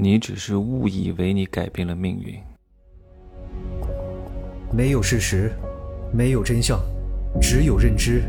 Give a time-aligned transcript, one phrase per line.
[0.00, 2.40] 你只是误以为你改变了命运。
[4.72, 5.52] 没有事实，
[6.14, 6.78] 没有真相，
[7.42, 8.22] 只有认知，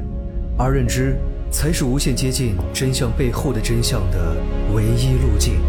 [0.58, 1.16] 而认知
[1.52, 4.36] 才是无限接近真相背后的真相的
[4.74, 5.62] 唯一路径。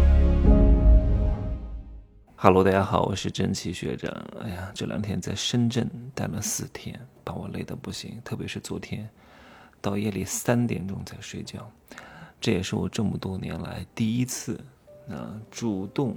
[2.35, 4.11] Hello，大家好，我是真奇学长。
[4.41, 9.07] 哎呀，这两天在深圳待了四天，把我累得不行，特别是昨天，
[9.79, 11.69] 到夜里三点钟才睡觉，
[12.39, 14.59] 这也是我这么多年来第一次。
[15.11, 16.15] 啊，主动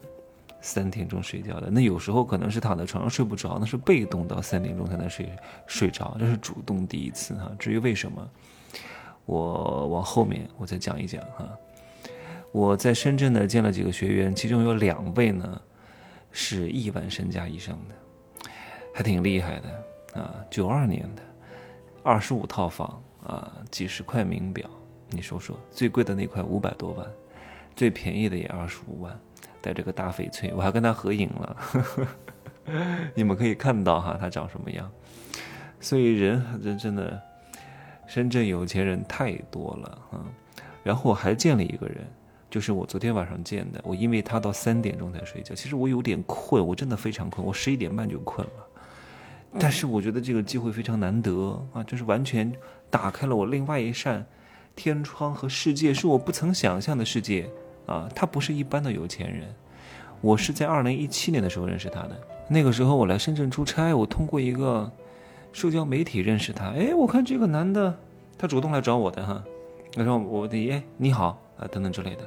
[0.61, 5.29] 三点钟睡觉的，那有时候可能是躺在床上睡不着，那是被动到三点钟才能睡
[5.67, 7.51] 睡着，这是主动第一次哈。
[7.59, 8.31] 至于为什么，
[9.27, 11.49] 我往后面我再讲一讲哈。
[12.53, 15.61] 我在深圳呢见了几个学员，其中有两位呢
[16.31, 18.49] 是亿万身家以上的，
[18.95, 20.35] 还挺厉害的啊。
[20.49, 21.23] 九二年的，
[22.03, 24.71] 二十五套房啊，几十块名表，
[25.11, 27.07] 你说说，最贵的那块五百多万。
[27.75, 29.19] 最便宜的也二十五万，
[29.61, 31.57] 带着个大翡翠，我还跟他合影了，
[33.15, 34.91] 你们可以看到哈，他长什么样。
[35.81, 37.21] 所以人真真的，
[38.07, 40.25] 深圳有钱人太多了啊。
[40.83, 42.07] 然后我还见了一个人，
[42.51, 48.53] 就是我昨天晚上见的，我因为他到三点钟才睡觉，其实我有点困，我真的非常困，我十一点半就困了。
[49.59, 52.53] 但是我觉得这个机会非常难得啊，就是完全
[52.91, 54.27] 打开了我另外一扇
[54.75, 57.49] 天窗和世界，是我不曾想象的世界。
[57.87, 59.55] 啊，他不是一般的有钱人，
[60.21, 62.11] 我是在二零一七年的时候认识他的。
[62.49, 64.91] 那个时候我来深圳出差，我通过一个
[65.53, 66.67] 社交媒体认识他。
[66.71, 67.97] 哎，我看这个男的，
[68.37, 69.43] 他主动来找我的哈，
[69.95, 72.23] 他说我的哎你好啊等等之类的。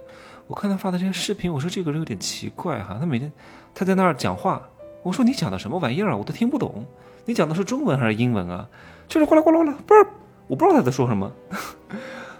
[0.47, 3.31] 我看他发的这些视频，我说这个人有点奇怪哈，他每天
[3.75, 4.61] 他在那儿讲话，
[5.03, 6.85] 我说你讲的什么玩意儿啊，我都听不懂，
[7.25, 8.67] 你讲的是中文还是英文啊？
[9.07, 10.07] 就是哗啦哗啦啦，不是，
[10.47, 11.31] 我不知道他在说什么。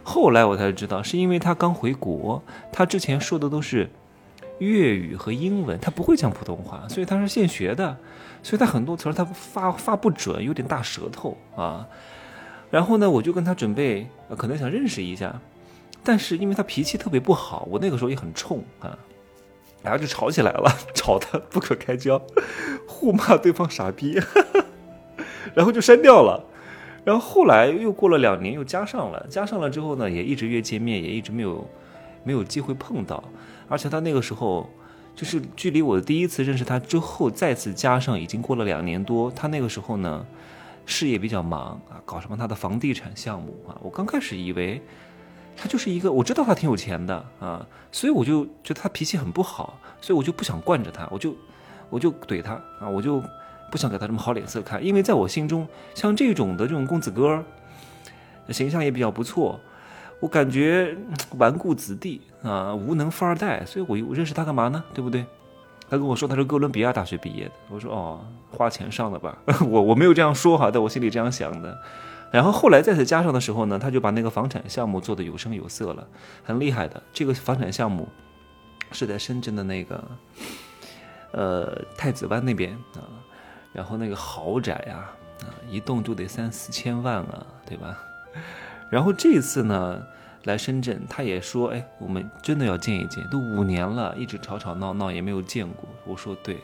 [0.09, 2.41] 后来我才知道，是因为他刚回国，
[2.71, 3.89] 他之前说的都是
[4.59, 7.97] 粤语和英文，他不会讲普通话，所以他是现学的，
[8.41, 11.85] 所以他很多词儿他发发不准，有点大舌头啊。
[12.71, 14.07] 然后呢，我就跟他准备，
[14.37, 15.41] 可能想认识一下，
[16.05, 18.97] 但是因为他脾气特别不好，我那个时候也很冲啊，
[19.83, 22.21] 然后就吵起来了， 吵得不可开交，
[22.87, 24.17] 互骂对方傻逼，
[25.53, 26.45] 然后就删掉了。
[27.07, 31.65] 然后后来又过了两年，又加上了，加上了之后呢，也一直约见面，也一直没有
[32.21, 33.23] 没有机会碰到。
[33.69, 34.69] 而且他那个时候，
[35.15, 39.31] 就是距离我第一次认识他之后再次加上，已经过了两年多。
[39.31, 40.25] 他那个时候呢，
[40.85, 43.79] 事业比较忙啊，搞什么他的房地产项目啊。
[43.81, 44.81] 我刚开始以为
[45.55, 51.33] 他就是一个，我知道他挺有钱的啊，所以我就觉得他脾气很不好，所以我就不想惯着他，我就
[51.89, 53.23] 我就怼他啊，我就。
[53.69, 57.43] 不想给他什么好脸色看，因为在我心中，像这种的这种公子哥，
[58.49, 59.59] 形象也比较不错。
[60.19, 60.97] 我感觉
[61.37, 64.83] 纨绔子弟啊，无能富二代，所以我我认识他干嘛呢？
[64.93, 65.25] 对不对？
[65.89, 68.19] 他跟我说他是哥伦比亚大学毕业的，我说哦，
[68.49, 69.37] 花钱上的吧。
[69.69, 71.77] 我我没有这样说哈，在我心里这样想的。
[72.31, 76.07] 然后后来再次加上的时候呢，他就把那个房产项目做得有声有色了，
[76.43, 77.01] 很厉害的。
[77.13, 78.07] 这个房产项目
[78.91, 80.03] 是在深圳的那个
[81.31, 83.05] 呃太子湾那边啊。
[83.77, 85.07] 然后那个豪宅呀，
[85.43, 87.95] 啊，一栋就得三四千万啊，对吧？
[88.89, 90.01] 然后这次呢，
[90.45, 95.87] 来深圳，他也说，哎，我们真的要见一见，都五年了，一直吵吵闹闹也没有见过。
[96.05, 96.57] 我说对，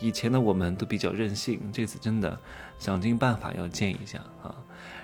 [0.00, 2.38] 以前的我们都比较任性，这次真的
[2.78, 4.54] 想尽办法要见一下啊。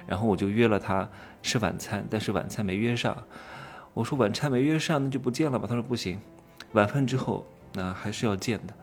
[0.06, 1.08] 然后我就约了他
[1.42, 3.16] 吃晚餐，但是晚餐没约上。
[3.94, 5.66] 我说晚餐没约上，那就不见了吧？
[5.66, 6.20] 他说不行，
[6.72, 8.74] 晚饭之后那还是要见的。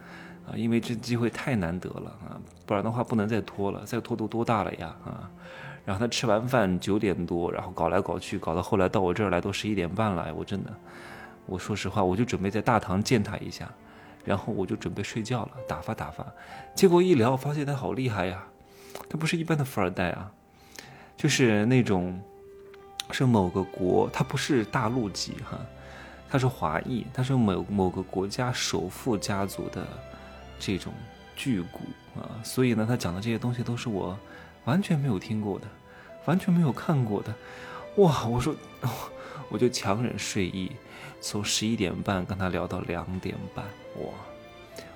[0.45, 5.29] 啊，因为这机会太难得了啊，不然的话不能再拖了，再拖都多大了呀啊！
[5.85, 10.73] 然后他吃完饭九点多，然后搞来搞去，搞到后来到我这儿来都十一点半了，我真的，
[11.45, 13.69] 我说实话，我就准备在大堂见他一下，
[14.25, 16.25] 然后我就准备睡觉了，打发打发。
[16.75, 18.43] 结果一聊，发现他好厉害呀，
[19.09, 20.31] 他不是一般的富二代啊，
[21.15, 22.17] 就是那种
[23.11, 25.57] 是某个国，他不是大陆籍哈，
[26.29, 29.87] 他是华裔，他是某某个国家首富家族的。
[30.59, 30.93] 这种
[31.35, 31.79] 巨骨
[32.15, 34.17] 啊，所以呢，他讲的这些东西都是我
[34.65, 35.67] 完全没有听过的，
[36.25, 37.33] 完全没有看过的。
[37.97, 38.55] 哇，我说，
[39.49, 40.71] 我就强忍睡意，
[41.21, 43.65] 从十一点半跟他聊到两点半。
[43.97, 44.09] 哇，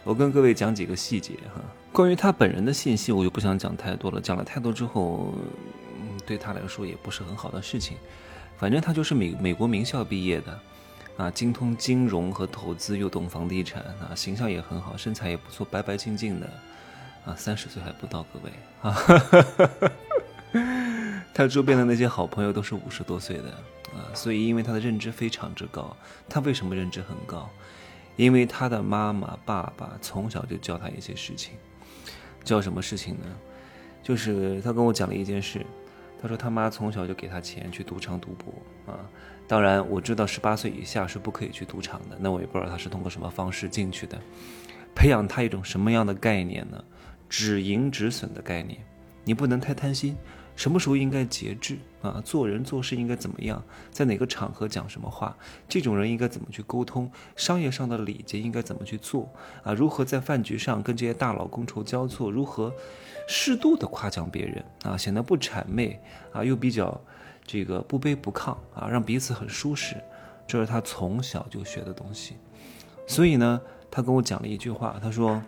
[0.03, 1.61] 我跟各位讲几个细节哈，
[1.91, 5.33] 关于他本人的信息，我就不想讲太多了，讲了太多之后，
[5.99, 7.97] 嗯对他来说也不是很好的事情。
[8.57, 10.59] 反正他就是美美国名校毕业的。
[11.17, 16.47] 啊，精通金融和投资，又懂房地产，啊，形象也很好，身材也不错，白白净净的，
[17.25, 18.51] 啊，三十岁还不到，各位
[18.83, 18.95] 啊，
[21.33, 23.49] 他周边的那些好朋友都是五十多岁的，
[23.95, 25.97] 啊，所以因为他的认知非常之高，
[26.29, 27.49] 他为什么认知很高？
[28.15, 31.55] 因为他的妈妈、爸爸从小就教他一些事情，
[32.43, 33.25] 教什么事情呢？
[34.03, 35.65] 就是他跟我讲了一件事，
[36.21, 38.99] 他说他妈从小就给他钱去赌场赌博啊。
[39.47, 44.19] 当然我知道十八岁以下是不可以去赌场的，那我也不知道他是通过什么方式进去的，
[44.93, 46.83] 培养他一种什么样的概念呢？
[47.29, 48.79] 止盈止损的概念，
[49.23, 50.15] 你不能太贪心。
[50.55, 52.19] 什么时候应该节制啊？
[52.25, 53.63] 做人做事应该怎么样？
[53.91, 55.37] 在哪个场合讲什么话？
[55.69, 57.11] 这种人应该怎么去沟通？
[57.35, 59.71] 商业上的礼节应该怎么去做啊？
[59.71, 62.31] 如何在饭局上跟这些大佬觥筹交错？
[62.31, 62.73] 如何
[63.27, 64.97] 适度的夸奖别人啊？
[64.97, 65.99] 显得不谄媚
[66.33, 66.99] 啊，又比较
[67.47, 69.95] 这个不卑不亢啊，让彼此很舒适。
[70.45, 72.35] 这是他从小就学的东西。
[73.07, 73.59] 所以呢，
[73.89, 75.41] 他跟我讲了一句话，他说。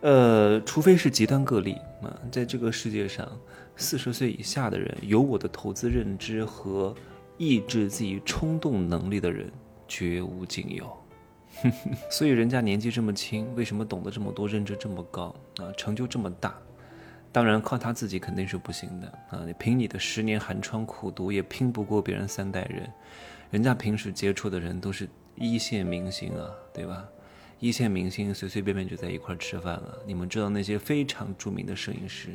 [0.00, 3.28] 呃，除非是极端个例啊，在这个世界上，
[3.74, 6.94] 四十岁以下的人有我的投资认知和
[7.36, 9.50] 抑制自己冲动能力的人
[9.88, 10.88] 绝无仅有。
[12.08, 16.54] 所以人家年纪这么轻，为什么懂得这么多，认知这么高啊，成就这么大？
[17.30, 19.42] 当然靠他自己肯定是不行的啊！
[19.46, 22.90] 你凭你的十年寒窗苦读，也拼不过别人三代人。
[23.50, 27.04] 人家平时接触的人都是一线明星啊，对吧？
[27.60, 29.98] 一线明星随随便便就在一块吃饭了。
[30.06, 32.30] 你们知道那些非常著名的摄影师，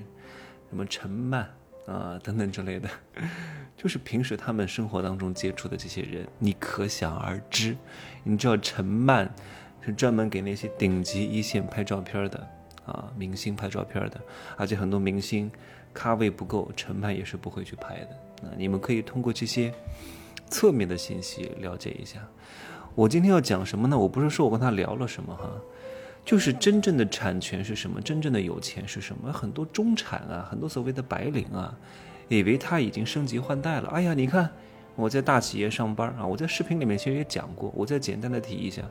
[0.70, 1.50] 什么陈曼
[1.88, 2.90] 啊等等之类的，
[3.78, 7.76] 就是平时他们生活当中接触的这些人，你可想而知。
[8.24, 9.34] 你知道陈曼
[9.82, 12.48] 是专门给那些顶级一线拍照片的
[12.86, 14.20] 啊，明星拍照片的，
[14.58, 15.52] 而且很多明星
[15.94, 18.48] 咖位不够，陈曼也是不会去拍的。
[18.48, 19.74] 啊，你们可以通过这些
[20.50, 22.20] 侧面的信息了解一下。
[22.96, 23.98] 我今天要讲什么呢？
[23.98, 25.50] 我不是说我跟他聊了什么哈，
[26.24, 29.34] 就是真正的产权是什么，真正的有钱是什么。
[29.34, 31.76] 很多中产啊，很多所谓的白领啊，
[32.28, 33.90] 以为他已经升级换代了。
[33.90, 34.50] 哎呀，你看
[34.96, 38.84] 我在大企业上班啊，我在视频里面其实也讲过，我再简单的提一下，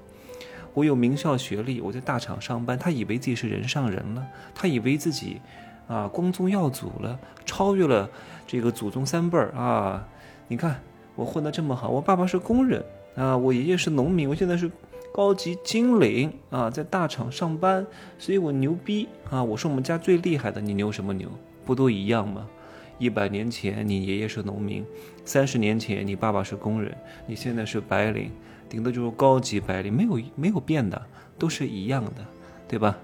[0.74, 2.78] 我有名校学历，我在大厂上班。
[2.78, 5.40] 他以为自己是人上人了，他以为自己
[5.86, 8.08] 啊光宗耀祖了，超越了
[8.46, 10.06] 这个祖宗三辈儿啊。
[10.48, 10.80] 你看
[11.14, 12.84] 我混得这么好，我爸爸是工人。
[13.14, 14.70] 啊，我爷爷是农民，我现在是
[15.12, 17.86] 高级经理啊，在大厂上班，
[18.18, 19.44] 所以我牛逼啊！
[19.44, 21.28] 我是我们家最厉害的，你牛什么牛？
[21.66, 22.48] 不都一样吗？
[22.96, 24.82] 一百年前你爷爷是农民，
[25.26, 26.96] 三十年前你爸爸是工人，
[27.26, 28.30] 你现在是白领，
[28.72, 31.00] 顶多就是高级白领，没有没有变的，
[31.38, 32.26] 都是一样的，
[32.66, 32.96] 对吧？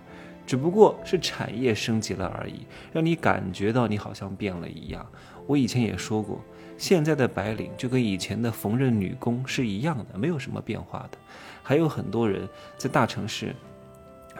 [0.47, 5.07] 只不过是产业升级了而已，让你感觉到你好像变了一样。
[5.47, 6.41] 我以前也说过。
[6.79, 11.19] 现在的白领就跟以前的缝纫女工是一样的，没有什么变化的。
[11.63, 12.49] 还有很多人
[12.79, 13.55] 在大城市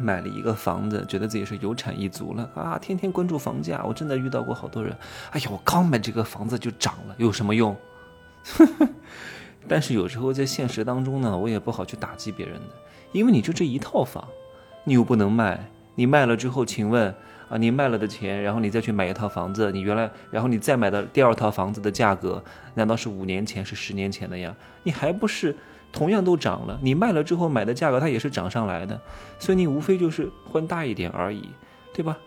[0.01, 3.85] 买了一个房子，觉得自己是有产一族了啊，天天关注房价。
[3.85, 4.97] 我真的遇到过好多人，
[5.33, 7.77] 哎呀，我刚买这个房子就涨了，有什么用？
[9.69, 12.75] 但是有时候在现实当中呢，我也不好去打击别人的，
[13.13, 14.27] 因为你就这一套房，
[14.85, 17.15] 你又不能卖，你卖了之后，请问？
[17.49, 22.45] 啊，你卖了的钱，然后你再去买一套房子，你原来，然后你再买的第二套房子的价格，
[22.75, 24.55] 难道是五年前是十年前的呀？
[24.83, 25.57] 你还不是
[25.91, 26.79] 同样都涨了？
[26.83, 29.01] 你卖了之后买的价格它也是涨上来的，
[29.39, 31.49] 所以你无非就是换大一点而已，
[31.95, 32.19] 对吧？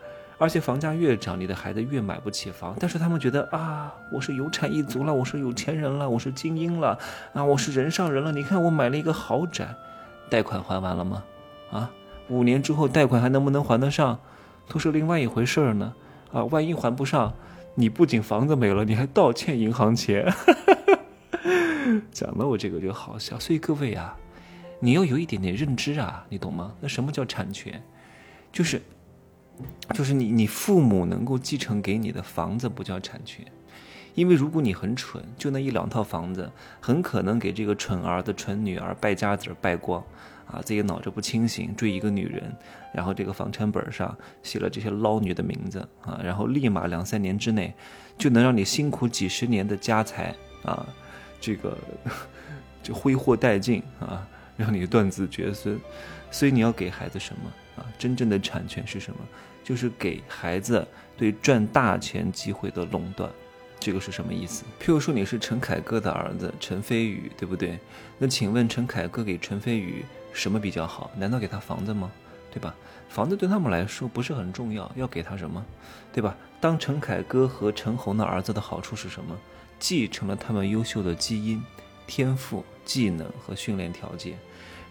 [0.42, 2.76] 而且房价越涨，你的孩子越买不起房。
[2.80, 6.98] 但是他们觉得啊，我是有产一族了，我是有钱人了，我是精英了，
[7.34, 8.32] 啊，我是人上人了。
[8.32, 9.76] 你看我买了一个豪宅，
[10.32, 11.24] 贷款还完了吗？
[11.72, 11.92] 啊，
[12.28, 14.20] 五年之后贷款还能不能还得上？
[14.68, 15.94] 都是另外一回事儿呢，
[16.32, 17.32] 啊，万一还不上，
[17.76, 20.26] 你不仅房子没了，你还倒欠银行钱。
[22.12, 24.18] 讲了我这个就好笑，所以各位啊，
[24.80, 26.74] 你要有一点点认知啊，你懂吗？
[26.80, 27.80] 那什么叫产权？
[28.52, 28.82] 就是，
[29.94, 33.46] 就是你你父母能够继承给你的房子不叫产权，
[34.16, 40.04] 因为如果你很蠢，就那一两套房子，很可能给这个蠢儿子、蠢女儿败家子败光。
[40.48, 42.54] 啊，自己脑子不清醒，追一个女人，
[42.94, 44.14] 然后这个房产本上
[44.44, 47.74] 写了这些捞女的名字啊，然后立马两三年之内，
[48.18, 50.86] 就能让你辛苦几十年的家财啊，
[51.40, 51.78] 这个
[52.84, 54.28] 就挥霍殆尽啊，
[54.58, 55.80] 让你断子绝孙。
[56.32, 57.88] 所以你要给孩子什么啊？
[57.98, 59.20] 真正的产权是什么？
[59.72, 60.86] 就是给孩子
[61.16, 63.32] 对赚大钱机会的垄断。
[63.80, 64.66] 这个是什么意思？
[64.82, 67.80] 譬如说你是陈凯歌的儿子陈飞宇，对不对？
[68.18, 71.10] 那请问陈凯歌给陈飞宇什么比较好？
[71.16, 72.12] 难道给他房子吗？
[72.54, 72.76] 对吧？
[73.08, 75.66] 房子对他们来说不是很重要，要给他什么？
[76.12, 76.36] 对吧？
[76.60, 79.40] 当陈凯歌和陈红的儿子的好处是什么？
[79.80, 81.64] 继承了他们优秀的基因、
[82.06, 84.38] 天赋、技能和训练条件，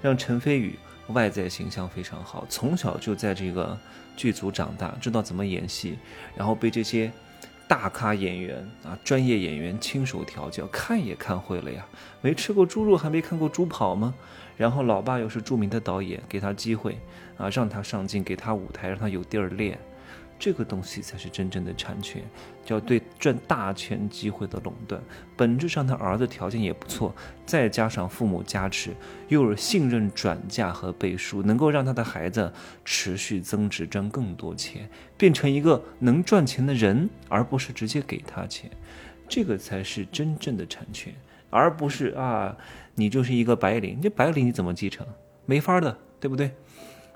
[0.01, 0.79] 让陈飞宇
[1.13, 3.79] 外在形象非常好，从小就在这个
[4.17, 5.99] 剧组长大，知道怎么演戏，
[6.37, 7.11] 然后被这些。
[7.69, 11.87] 大咖演员啊，专业演员亲手调教，看也看会了呀。
[12.21, 14.13] 没吃过猪肉，还没看过猪跑吗？
[14.57, 16.99] 然后老爸又是著名的导演，给他机会
[17.39, 19.79] 啊，让他上镜，给他舞台，让他有地儿练。
[20.41, 22.23] 这个东西才是真正的产权，
[22.65, 25.01] 叫对赚大钱机会的垄断。
[25.37, 28.93] 本质上，他儿子条件也不错，再加上父母加持，
[29.29, 32.51] 又有信任转嫁和背书，能够让他的孩子
[32.87, 38.71] 持续增值，赚更多钱，变成一个能赚钱的人，而不是直接给他钱。
[39.29, 41.15] 这个才是真正的产权，
[41.51, 42.57] 而不是啊，
[42.95, 45.07] 你就是一个白领，这白领你怎么继承？
[45.45, 46.51] 没法的，对不对？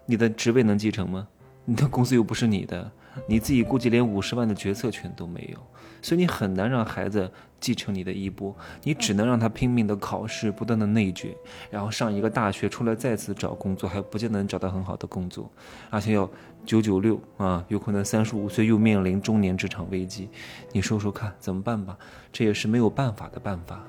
[0.05, 1.27] 你的职位能继承吗？
[1.65, 2.93] 你的公司又不是你的。
[3.27, 5.59] 你自己估计连五十万的决策权都没有，
[6.03, 7.31] 所以你很难让孩子
[7.61, 11.35] 继承你的衣钵，你只能让他拼命的考试，不断的内卷，
[11.71, 15.51] 然后上一个大学出来再次找工作，还不见得能找到很好的工作，
[15.91, 16.29] 而且要
[16.65, 20.29] 九九六啊，有可能三十五岁又面临中年职场危机，
[20.73, 21.97] 你说说看怎么办吧？
[22.33, 23.83] 这也是没有办法的办法。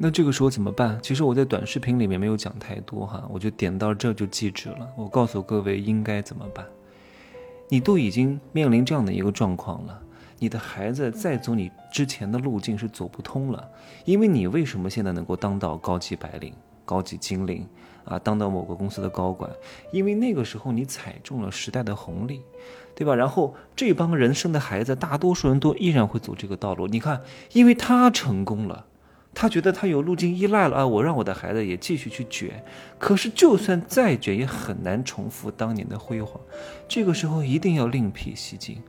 [0.00, 0.96] 那这个时候怎么办？
[1.02, 4.88] 其实我在短视频里面没有讲太多哈，我就点到这就记止了。
[4.96, 6.64] 我告诉各位应该怎么办。
[7.68, 10.00] 你都已经面临这样的一个状况了，
[10.38, 13.68] 你的孩子再走你之前的路径是走不通了，
[14.04, 16.52] 因为你为什么现在能够当到高级白领、
[16.84, 17.66] 高级精灵
[18.04, 19.50] 啊，当到某个公司的高管？
[19.92, 22.40] 因为那个时候你踩中了时代的红利，
[22.94, 23.14] 对吧？
[23.14, 26.86] 然后这帮人生的孩子，大多数人都依然会走这个道路。
[26.86, 27.20] 你看，
[27.52, 28.86] 因为他成功了。
[29.34, 30.86] 他觉得他有路径依赖了啊！
[30.86, 32.62] 我让我的孩子也继续去卷，
[32.98, 36.40] 可是就算再卷，也很难重复当年的辉煌。
[36.88, 38.82] 这个时候一定要另辟蹊径，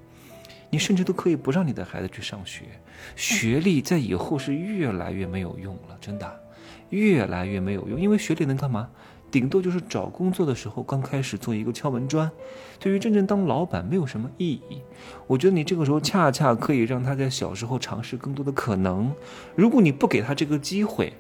[0.72, 2.63] 你甚至都可以不让你的孩子去上学，
[3.15, 6.39] 学历在以后是越来越没有用了，真的，
[6.89, 8.89] 越来越没有用，因为学历能干嘛？
[9.31, 12.29] 顶多就是找工作的时候刚开始做一个敲门砖，
[12.79, 14.81] 对于真正当老板没有什么意义。
[15.27, 19.13] 我觉得你这个时候恰恰可以让他在小时候尝试更多的可能。
[19.55, 21.13] 如果你不给他这个机会，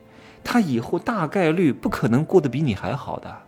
[0.43, 3.43] 他以后大概率不可能过得比你还好的。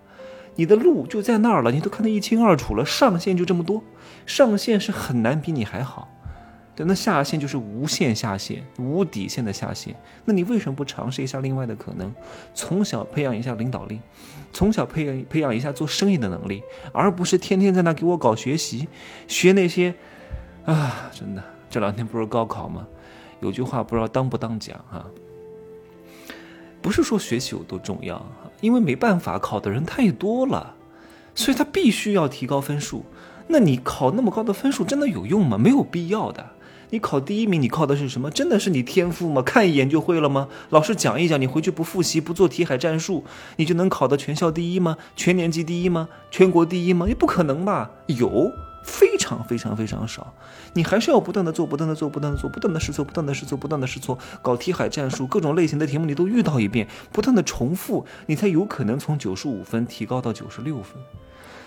[0.56, 3.82] 你的路就在那儿了，你都看得一清二楚了，上限就这么多，
[4.26, 6.10] 上限是很难比你还好。
[6.76, 9.96] 对那下限就是无限下限、无底线的下限。
[10.26, 12.14] 那你为什么不尝试一下另外的可能？
[12.54, 14.00] 从小培养一下领导力，
[14.54, 16.64] 从小培养培养一下做生意的能力，
[16.94, 18.88] 而不是天天在那给我搞学习，
[19.28, 19.94] 学那些
[20.66, 21.12] 啊！
[21.14, 22.88] 真的，这两天不是高考吗？
[23.42, 25.06] 有句话不知道当不当讲哈，
[26.82, 28.26] 不是说学习有多重要，
[28.62, 30.76] 因为没办法，考的人太多了，
[31.36, 33.04] 所以他必须要提高分数。
[33.48, 35.58] 那你考那么高的分数真的有用吗？
[35.58, 36.50] 没有必要的。
[36.92, 38.30] 你考第一名，你靠的是什么？
[38.30, 39.42] 真的是你天赋吗？
[39.42, 40.50] 看一眼就会了吗？
[40.70, 43.24] 老师讲一讲，你回去不复习，不做题海战术，
[43.56, 44.98] 你就能考到全校第一吗？
[45.16, 46.10] 全年级第一吗？
[46.30, 47.08] 全国第一吗？
[47.08, 47.90] 也不可能吧？
[48.08, 48.52] 有
[48.84, 50.34] 非常非常非常少。
[50.74, 61.02] 你还是要不断的做，不断的做，不断的做，不断的试错，不断的试错，不断的试错，搞题海战术，各种类型的题目你都遇到一遍，不断的重复，你才有可能从九十五分提高到九十六分，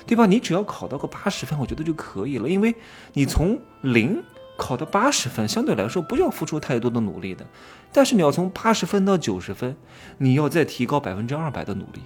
[0.06, 0.26] 对吧？
[0.26, 2.74] 你只要考到个八十分，我觉得就可以了，因为
[3.14, 4.22] 你从零。
[4.56, 7.44] 考到八十分，相对来说不要付出太多的努力的，
[7.92, 9.76] 但是你要从八十分到九十分，
[10.18, 12.00] 你要再提高百分之二百的努力；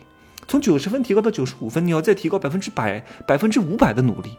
[0.47, 4.31] 从九十分提高到九十五分，你要再提高百分之百、百分之五百的努力。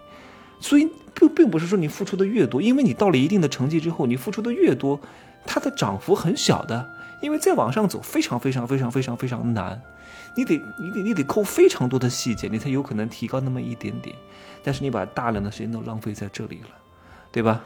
[0.60, 5.00] 所以并并不是说你付出的越多，因为你到了一定的成绩之后，你付出的越多，
[5.46, 6.89] 它的涨幅很小的，
[7.22, 9.82] 因为再往上走非常非常非常非常非常难，
[10.36, 14.13] 你得你得你得扣非常多的细节，你才有可能提高那么一点点。
[14.62, 16.70] 但是你把大量的时间都浪费在这里了，
[17.32, 17.63] 对吧？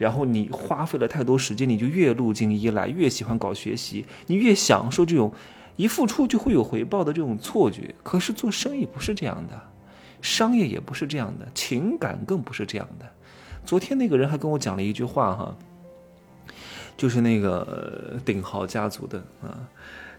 [0.00, 5.30] 然后你花费了太多时间，你就越路径依赖，越喜欢搞学习，你越享受这种
[5.76, 7.94] 一付出就会有回报的这种错觉。
[8.02, 9.60] 可是做生意不是这样的，
[10.22, 13.04] 商业也不是这样的，情感更不是这样的。
[13.66, 15.54] 昨天那个人还跟我讲了一句话哈，
[16.96, 19.68] 就是那个鼎豪家族的啊，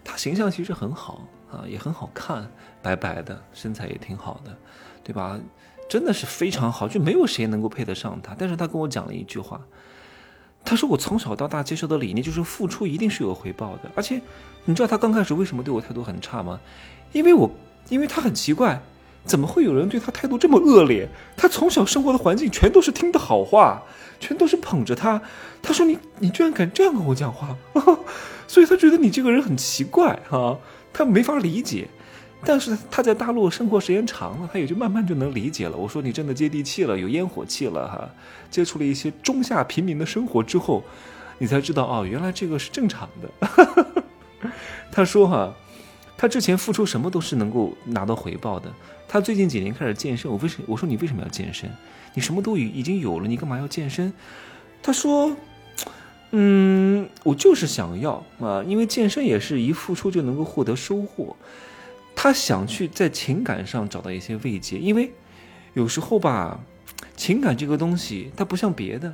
[0.03, 2.47] 他形象其实很好啊，也很好看，
[2.83, 4.55] 白白的，身材也挺好的，
[5.03, 5.39] 对吧？
[5.91, 8.33] 真的是非常好，就没有谁能够配得上他。
[8.39, 9.59] 但是他跟我讲了一句话，
[10.63, 13.91] 他说我从小到大接受的理念就是付出一定是有回报的。
[13.93, 14.21] 而且，
[14.63, 16.61] 你知道他刚开始为什么对我态度很差吗？
[17.11, 17.51] 因为我，
[17.89, 18.81] 因为他很奇怪，
[19.25, 21.09] 怎么会有人对他态度这么恶劣？
[21.35, 23.83] 他从小生活的环境全都是听的好话，
[24.17, 25.21] 全都是捧着他。
[25.61, 27.53] 他说你，你居然敢这样跟我讲话，
[28.47, 30.57] 所以他觉得你这个人很奇怪哈，
[30.93, 31.89] 他没法理解。
[32.43, 35.77] 但是他在大陆生活时间长了，他也就慢慢就能理解了。
[35.77, 38.09] 我说你真的接地气了，有烟火气了哈。
[38.49, 40.83] 接触了一些中下平民的生活之后，
[41.37, 43.47] 你才知道哦，原来这个是正常的。
[44.91, 45.53] 他说哈，
[46.17, 48.73] 他之前付出什么都是能够拿到回报的。
[49.07, 51.69] 他最近几年开始健身，我为什我说你为什么要健身？
[52.13, 54.11] 你什么都已已经有了，你干嘛要健身？
[54.81, 55.35] 他说，
[56.31, 61.35] 嗯，我就是想要啊，因为健身也是一付出就能够获得收获。
[62.23, 65.11] 他想去在情感上找到一些慰藉，因为
[65.73, 66.59] 有时候吧，
[67.17, 69.11] 情感这个东西它不像别的，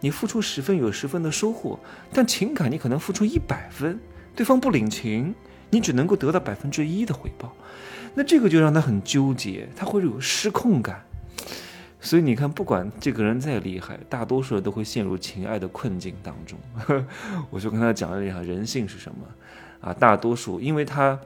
[0.00, 1.80] 你付出十分有十分的收获，
[2.12, 3.98] 但情感你可能付出一百分，
[4.36, 5.34] 对方不领情，
[5.70, 7.50] 你只能够得到百分之一的回报，
[8.14, 11.02] 那这个就让他很纠结，他会有失控感。
[12.02, 16.58] 所以你看，不管这个人再厉害，大多数人都会陷入情爱的困境当中。
[17.48, 19.26] 我就跟他讲了一下人性是什么
[19.80, 21.18] 啊，大多数因为他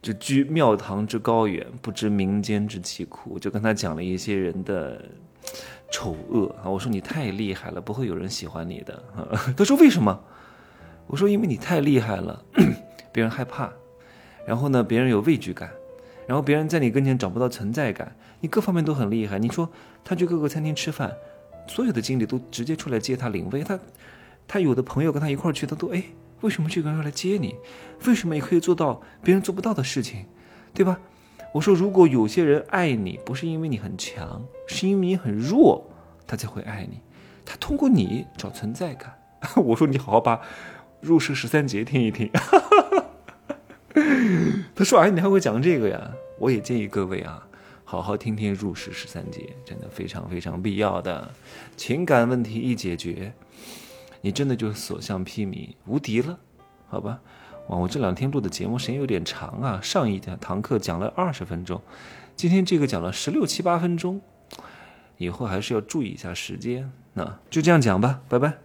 [0.00, 3.38] 就居庙堂之高远，不知民间之疾苦。
[3.38, 5.04] 就跟他讲了一些人的
[5.90, 9.02] 丑恶啊，我说你太厉害了，不会有人喜欢你的。
[9.56, 10.18] 他说为什么？
[11.06, 12.44] 我说因为你太厉害了，
[13.12, 13.72] 别人害怕，
[14.46, 15.70] 然后呢，别人有畏惧感。
[16.26, 19.38] 然后别人在你跟前找不到存在感，你各方面都很厉害。
[19.38, 19.66] 你说
[20.04, 21.10] 他去各个餐厅吃饭，
[21.66, 23.64] 所有的经理都直接出来接他领位。
[23.64, 23.80] 他，
[24.46, 26.04] 他有的朋友跟他一块去，他都哎，
[26.40, 27.56] 为什么这个人要来接你？
[28.06, 30.26] 为什么也可以做到别人做不到的事情，
[30.72, 31.00] 对吧？
[31.54, 35.90] 我说如果有些人爱你，不是因为你很强，是因为你很弱，
[36.26, 37.00] 他才会爱你。
[37.44, 39.18] 他通过你找存在感。
[39.56, 40.40] 我说你好好把
[41.00, 42.30] 入世十三节听一听。
[44.74, 46.12] 他说：“哎，你还会讲这个呀？
[46.38, 47.48] 我也建议各位啊，
[47.84, 51.32] 好好听听入世十三节，真的非常非常必要的。
[51.76, 53.32] 情感问题一解决，
[54.20, 56.38] 你真的就所向披靡，无敌了，
[56.88, 57.20] 好吧？
[57.68, 61.80] 哇，我这两天录的节目时间有点长啊，上一堂课讲了二十分钟，
[62.34, 64.20] 今天这个讲了十六七八分钟，
[65.16, 66.90] 以后还是要注意一下时间。
[67.14, 68.58] 那就这样讲吧，拜拜。”